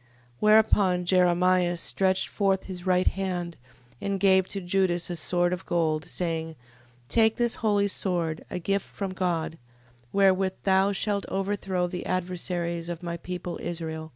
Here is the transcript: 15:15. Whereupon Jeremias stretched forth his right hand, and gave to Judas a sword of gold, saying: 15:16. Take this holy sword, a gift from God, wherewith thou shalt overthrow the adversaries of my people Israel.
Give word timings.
15:15. 0.00 0.06
Whereupon 0.40 1.04
Jeremias 1.04 1.80
stretched 1.82 2.28
forth 2.28 2.62
his 2.64 2.86
right 2.86 3.06
hand, 3.06 3.58
and 4.00 4.18
gave 4.18 4.48
to 4.48 4.62
Judas 4.62 5.10
a 5.10 5.16
sword 5.16 5.52
of 5.52 5.66
gold, 5.66 6.06
saying: 6.06 6.54
15:16. 7.08 7.08
Take 7.10 7.36
this 7.36 7.56
holy 7.56 7.86
sword, 7.88 8.42
a 8.48 8.58
gift 8.58 8.86
from 8.86 9.12
God, 9.12 9.58
wherewith 10.10 10.54
thou 10.62 10.92
shalt 10.92 11.26
overthrow 11.28 11.86
the 11.86 12.06
adversaries 12.06 12.88
of 12.88 13.02
my 13.02 13.18
people 13.18 13.58
Israel. 13.62 14.14